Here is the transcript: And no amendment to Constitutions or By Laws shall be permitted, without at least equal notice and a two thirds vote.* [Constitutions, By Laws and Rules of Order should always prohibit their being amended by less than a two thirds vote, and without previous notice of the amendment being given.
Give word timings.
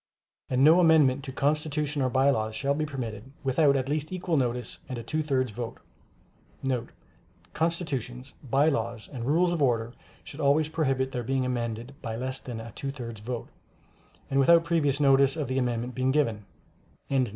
And 0.49 0.63
no 0.63 0.79
amendment 0.79 1.23
to 1.25 1.31
Constitutions 1.31 2.01
or 2.03 2.09
By 2.09 2.31
Laws 2.31 2.55
shall 2.55 2.73
be 2.73 2.87
permitted, 2.87 3.31
without 3.43 3.75
at 3.75 3.87
least 3.87 4.11
equal 4.11 4.35
notice 4.35 4.79
and 4.89 4.97
a 4.97 5.03
two 5.03 5.21
thirds 5.21 5.51
vote.* 5.51 5.77
[Constitutions, 7.53 8.33
By 8.49 8.67
Laws 8.67 9.07
and 9.13 9.27
Rules 9.27 9.51
of 9.51 9.61
Order 9.61 9.93
should 10.23 10.39
always 10.39 10.69
prohibit 10.69 11.11
their 11.11 11.21
being 11.21 11.45
amended 11.45 11.93
by 12.01 12.15
less 12.15 12.39
than 12.39 12.59
a 12.59 12.71
two 12.71 12.89
thirds 12.91 13.21
vote, 13.21 13.49
and 14.31 14.39
without 14.39 14.63
previous 14.65 14.99
notice 14.99 15.35
of 15.35 15.47
the 15.47 15.59
amendment 15.59 15.93
being 15.93 16.09
given. 16.09 16.45